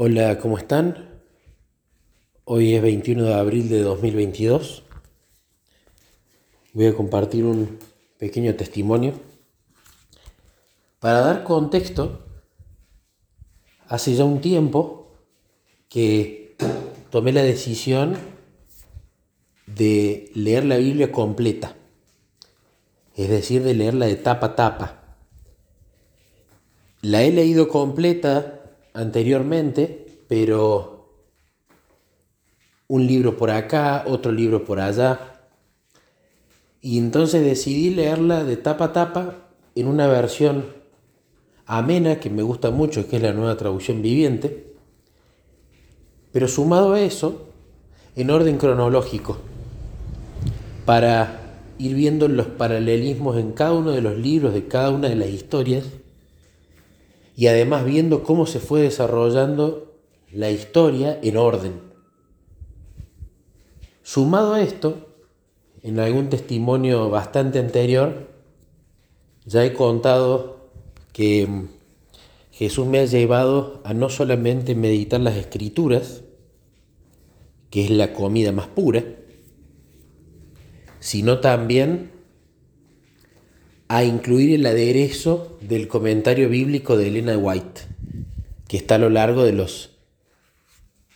[0.00, 1.08] Hola, ¿cómo están?
[2.44, 4.84] Hoy es 21 de abril de 2022.
[6.72, 7.80] Voy a compartir un
[8.16, 9.14] pequeño testimonio.
[11.00, 12.24] Para dar contexto,
[13.88, 15.16] hace ya un tiempo
[15.88, 16.54] que
[17.10, 18.16] tomé la decisión
[19.66, 21.74] de leer la Biblia completa,
[23.16, 25.16] es decir, de leerla de tapa a tapa.
[27.02, 28.57] La he leído completa
[28.98, 31.06] anteriormente, pero
[32.88, 35.40] un libro por acá, otro libro por allá.
[36.80, 39.34] Y entonces decidí leerla de tapa a tapa
[39.76, 40.64] en una versión
[41.66, 44.74] amena que me gusta mucho, que es la nueva traducción viviente.
[46.32, 47.46] Pero sumado a eso,
[48.16, 49.38] en orden cronológico,
[50.84, 51.40] para
[51.78, 55.28] ir viendo los paralelismos en cada uno de los libros, de cada una de las
[55.28, 55.84] historias,
[57.38, 59.94] y además viendo cómo se fue desarrollando
[60.32, 61.80] la historia en orden.
[64.02, 65.06] Sumado a esto,
[65.84, 68.28] en algún testimonio bastante anterior,
[69.46, 70.68] ya he contado
[71.12, 71.66] que
[72.50, 76.24] Jesús me ha llevado a no solamente meditar las escrituras,
[77.70, 79.04] que es la comida más pura,
[80.98, 82.10] sino también
[83.88, 87.80] a incluir el aderezo del comentario bíblico de Elena White,
[88.68, 89.90] que está a lo largo de los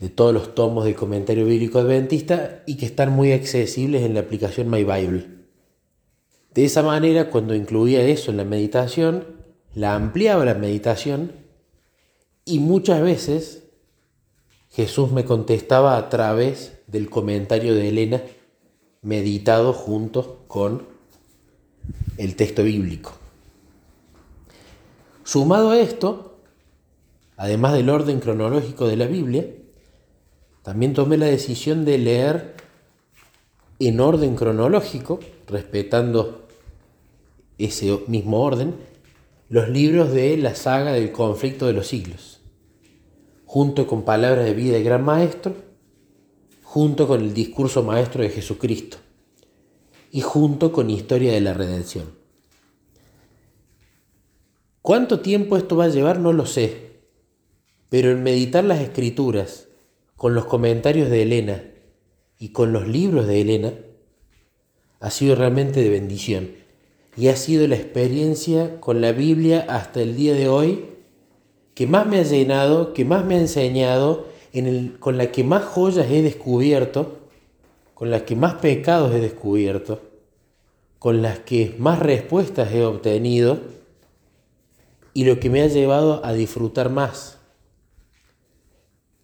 [0.00, 4.20] de todos los tomos del comentario bíblico adventista y que están muy accesibles en la
[4.20, 5.28] aplicación My Bible.
[6.52, 9.24] De esa manera, cuando incluía eso en la meditación,
[9.74, 11.32] la ampliaba la meditación
[12.44, 13.64] y muchas veces
[14.70, 18.22] Jesús me contestaba a través del comentario de Elena
[19.00, 20.93] meditado junto con
[22.18, 23.12] el texto bíblico.
[25.24, 26.38] Sumado a esto,
[27.36, 29.46] además del orden cronológico de la Biblia,
[30.62, 32.54] también tomé la decisión de leer
[33.78, 36.46] en orden cronológico, respetando
[37.58, 38.74] ese mismo orden,
[39.48, 42.40] los libros de la saga del conflicto de los siglos,
[43.44, 45.54] junto con palabras de vida del gran maestro,
[46.62, 49.03] junto con el discurso maestro de Jesucristo
[50.14, 52.04] y junto con Historia de la Redención.
[54.80, 56.20] ¿Cuánto tiempo esto va a llevar?
[56.20, 57.00] No lo sé,
[57.88, 59.66] pero en meditar las escrituras,
[60.14, 61.64] con los comentarios de Elena
[62.38, 63.72] y con los libros de Elena,
[65.00, 66.52] ha sido realmente de bendición
[67.16, 70.84] y ha sido la experiencia con la Biblia hasta el día de hoy
[71.74, 75.42] que más me ha llenado, que más me ha enseñado, en el, con la que
[75.42, 77.23] más joyas he descubierto
[77.94, 80.02] con las que más pecados he descubierto,
[80.98, 83.60] con las que más respuestas he obtenido
[85.12, 87.38] y lo que me ha llevado a disfrutar más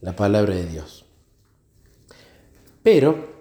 [0.00, 1.04] la palabra de Dios.
[2.82, 3.32] Pero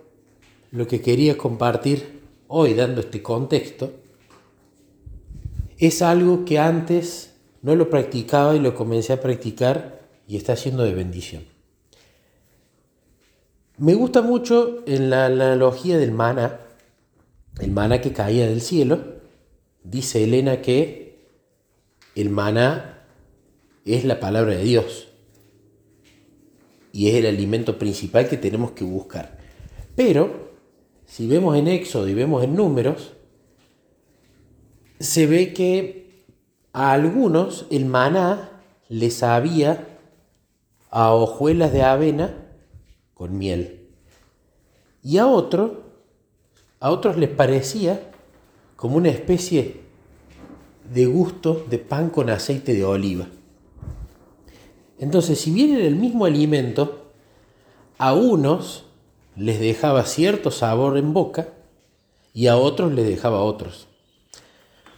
[0.72, 3.92] lo que quería compartir hoy dando este contexto
[5.78, 10.84] es algo que antes no lo practicaba y lo comencé a practicar y está siendo
[10.84, 11.53] de bendición.
[13.84, 16.62] Me gusta mucho en la analogía del maná,
[17.60, 19.04] el maná que caía del cielo.
[19.84, 21.28] Dice Elena que
[22.16, 23.04] el maná
[23.84, 25.10] es la palabra de Dios
[26.94, 29.38] y es el alimento principal que tenemos que buscar.
[29.98, 30.54] Pero
[31.06, 33.12] si vemos en Éxodo y vemos en números,
[35.02, 36.24] se ve que
[36.72, 40.00] a algunos el maná les sabía
[40.90, 42.43] a hojuelas de avena
[43.24, 43.80] con miel.
[45.02, 45.84] Y a otro,
[46.82, 48.12] a otros les parecía
[48.76, 49.80] como una especie
[50.94, 53.30] de gusto de pan con aceite de oliva.
[55.00, 57.14] Entonces, si bien era el mismo alimento,
[57.98, 58.88] a unos
[59.38, 61.48] les dejaba cierto sabor en boca
[62.34, 63.88] y a otros les dejaba otros.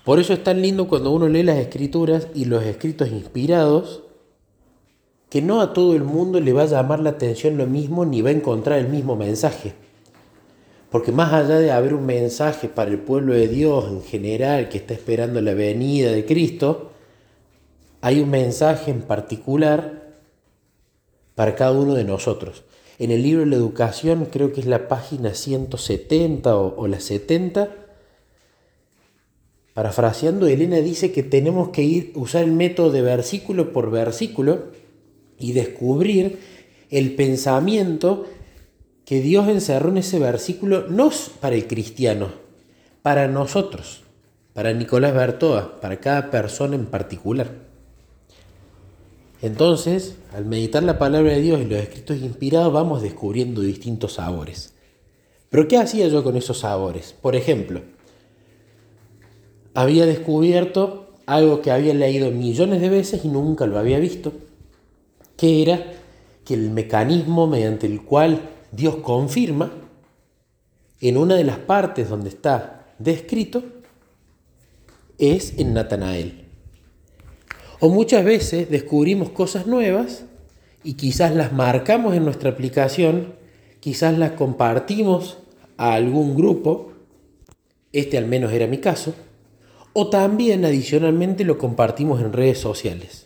[0.03, 4.01] Por eso es tan lindo cuando uno lee las escrituras y los escritos inspirados
[5.29, 8.21] que no a todo el mundo le va a llamar la atención lo mismo ni
[8.21, 9.73] va a encontrar el mismo mensaje.
[10.89, 14.77] Porque más allá de haber un mensaje para el pueblo de Dios en general que
[14.77, 16.91] está esperando la venida de Cristo,
[18.01, 20.13] hay un mensaje en particular
[21.33, 22.63] para cada uno de nosotros.
[22.97, 27.69] En el libro de la educación, creo que es la página 170 o, la 70,
[29.73, 34.84] parafraseando, Elena dice que tenemos que ir, usar el método de versículo por versículo
[35.39, 36.39] y descubrir
[36.89, 38.25] el pensamiento
[39.05, 42.29] que Dios encerró en ese versículo, no para el cristiano,
[43.01, 44.03] para nosotros,
[44.53, 47.65] para Nicolás Bertoa, para cada persona en particular.
[49.41, 54.73] Entonces, al meditar la palabra de Dios y los escritos inspirados, vamos descubriendo distintos sabores.
[55.49, 57.13] Pero ¿qué hacía yo con esos sabores?
[57.21, 57.81] Por ejemplo,
[59.75, 64.33] había descubierto algo que había leído millones de veces y nunca lo había visto,
[65.37, 65.93] que era
[66.43, 69.71] que el mecanismo mediante el cual Dios confirma
[71.01, 73.63] en una de las partes donde está descrito
[75.17, 76.45] es en Natanael.
[77.79, 80.25] O muchas veces descubrimos cosas nuevas
[80.83, 83.33] y quizás las marcamos en nuestra aplicación,
[83.79, 85.39] quizás las compartimos
[85.77, 86.93] a algún grupo,
[87.91, 89.13] este al menos era mi caso,
[89.93, 93.24] o también adicionalmente lo compartimos en redes sociales.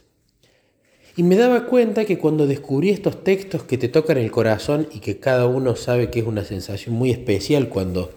[1.19, 4.99] Y me daba cuenta que cuando descubrí estos textos que te tocan el corazón y
[4.99, 8.13] que cada uno sabe que es una sensación muy especial cuando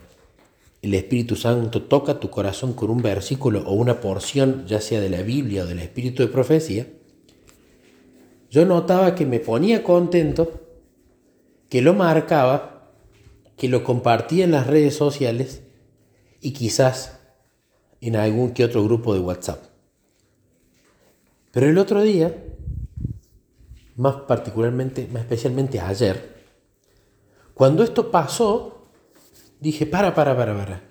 [0.82, 5.10] el Espíritu Santo toca tu corazón con un versículo o una porción, ya sea de
[5.10, 6.86] la Biblia o del Espíritu de profecía,
[8.52, 10.60] yo notaba que me ponía contento,
[11.68, 12.92] que lo marcaba,
[13.56, 15.62] que lo compartía en las redes sociales
[16.40, 17.18] y quizás
[18.00, 19.64] en algún que otro grupo de WhatsApp.
[21.50, 22.32] Pero el otro día,
[23.96, 26.32] más particularmente, más especialmente ayer,
[27.54, 28.88] cuando esto pasó,
[29.60, 30.82] dije, para, para, para, para.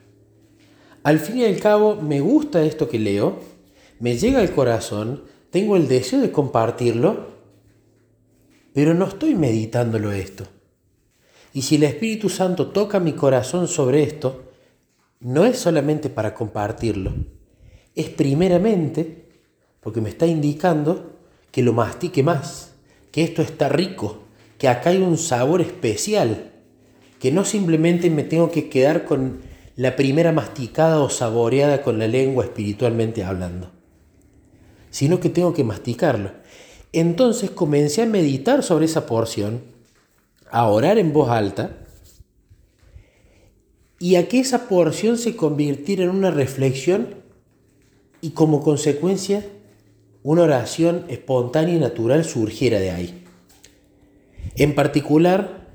[1.03, 3.39] Al fin y al cabo, me gusta esto que leo,
[4.00, 7.31] me llega al corazón, tengo el deseo de compartirlo,
[8.74, 10.45] pero no estoy meditándolo esto.
[11.54, 14.44] Y si el Espíritu Santo toca mi corazón sobre esto,
[15.19, 17.13] no es solamente para compartirlo,
[17.95, 19.30] es primeramente
[19.81, 21.18] porque me está indicando
[21.51, 22.70] que lo mastique más,
[23.12, 24.19] que esto está rico,
[24.58, 26.52] que acá hay un sabor especial,
[27.19, 29.42] que no simplemente me tengo que quedar con
[29.75, 33.72] la primera masticada o saboreada con la lengua espiritualmente hablando,
[34.90, 36.31] sino que tengo que masticarlo.
[36.94, 39.62] Entonces comencé a meditar sobre esa porción,
[40.50, 41.78] a orar en voz alta,
[44.00, 47.16] y a que esa porción se convirtiera en una reflexión
[48.19, 49.46] y como consecuencia
[50.23, 53.23] una oración espontánea y natural surgiera de ahí.
[54.56, 55.69] En particular,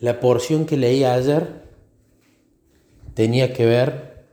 [0.00, 1.62] la porción que leí ayer
[3.14, 4.26] tenía que ver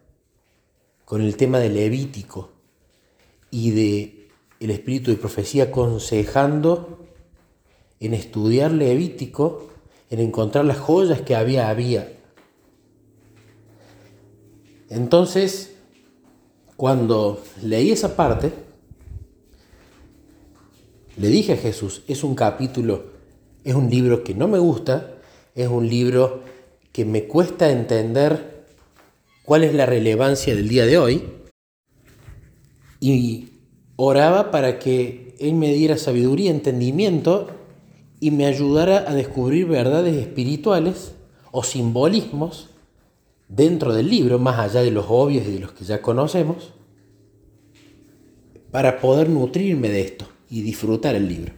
[1.06, 2.52] con el tema del Levítico
[3.52, 4.28] y de
[4.60, 7.06] el espíritu de profecía aconsejando
[8.00, 9.70] en estudiar Levítico,
[10.10, 12.12] en encontrar las joyas que había había.
[14.90, 15.76] Entonces,
[16.78, 18.65] cuando leí esa parte,
[21.18, 23.06] le dije a Jesús, es un capítulo,
[23.64, 25.16] es un libro que no me gusta,
[25.56, 26.42] es un libro
[26.92, 28.66] que me cuesta entender
[29.44, 31.24] cuál es la relevancia del día de hoy.
[33.00, 33.50] Y
[33.96, 37.48] oraba para que Él me diera sabiduría, entendimiento
[38.20, 41.14] y me ayudara a descubrir verdades espirituales
[41.52, 42.70] o simbolismos
[43.48, 46.74] dentro del libro, más allá de los obvios y de los que ya conocemos,
[48.72, 51.54] para poder nutrirme de esto y disfrutar el libro.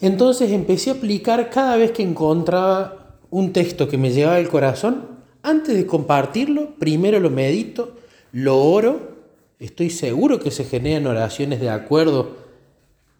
[0.00, 5.14] Entonces empecé a aplicar cada vez que encontraba un texto que me llevaba al corazón,
[5.42, 7.96] antes de compartirlo, primero lo medito,
[8.32, 9.14] lo oro,
[9.58, 12.36] estoy seguro que se generan oraciones de acuerdo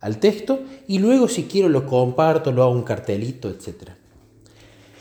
[0.00, 3.92] al texto y luego si quiero lo comparto, lo hago un cartelito, etc.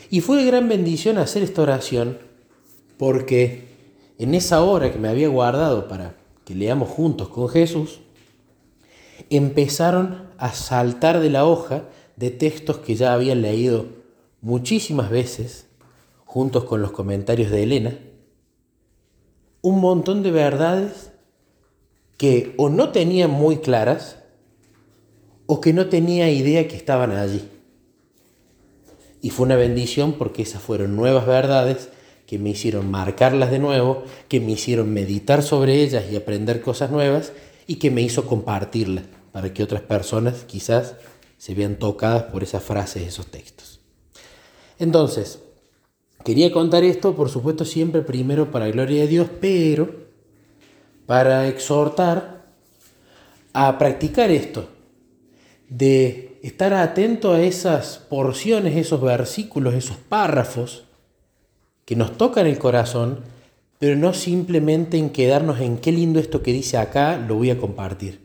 [0.10, 2.18] Y fue de gran bendición hacer esta oración
[2.98, 3.68] porque
[4.18, 8.00] en esa hora que me había guardado para que leamos juntos con Jesús,
[9.30, 11.84] empezaron a saltar de la hoja
[12.16, 13.88] de textos que ya había leído
[14.42, 15.68] muchísimas veces,
[16.26, 17.98] juntos con los comentarios de Elena,
[19.62, 21.12] un montón de verdades
[22.18, 24.18] que o no tenía muy claras
[25.46, 27.48] o que no tenía idea que estaban allí.
[29.22, 31.90] Y fue una bendición porque esas fueron nuevas verdades
[32.28, 36.92] que me hicieron marcarlas de nuevo, que me hicieron meditar sobre ellas y aprender cosas
[36.92, 37.32] nuevas
[37.68, 40.96] y que me hizo compartirlas para que otras personas quizás
[41.38, 43.80] se vean tocadas por esas frases, esos textos.
[44.80, 45.40] Entonces,
[46.24, 49.90] quería contar esto, por supuesto, siempre primero para gloria de Dios, pero
[51.06, 52.46] para exhortar
[53.54, 54.68] a practicar esto,
[55.70, 60.86] de estar atento a esas porciones, esos versículos, esos párrafos
[61.86, 63.20] que nos tocan el corazón,
[63.84, 67.58] pero no simplemente en quedarnos en qué lindo esto que dice acá, lo voy a
[67.58, 68.22] compartir,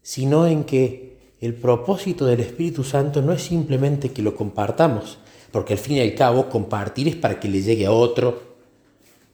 [0.00, 5.18] sino en que el propósito del Espíritu Santo no es simplemente que lo compartamos,
[5.50, 8.54] porque al fin y al cabo compartir es para que le llegue a otro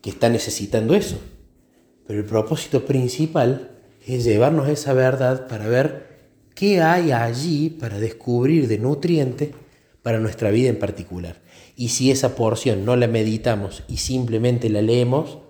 [0.00, 1.18] que está necesitando eso.
[2.06, 3.72] Pero el propósito principal
[4.06, 9.52] es llevarnos esa verdad para ver qué hay allí para descubrir de nutriente
[10.00, 11.42] para nuestra vida en particular.
[11.76, 15.40] Y si esa porción no la meditamos y simplemente la leemos,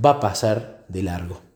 [0.00, 1.47] va a pasar de largo.